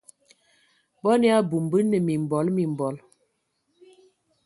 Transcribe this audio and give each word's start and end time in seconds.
Bɔn 1.01 1.21
ya 1.27 1.33
abum, 1.39 1.65
bə 1.71 1.77
nə 1.89 1.97
mimbɔl 2.07 2.45
mimbɔl. 2.55 2.95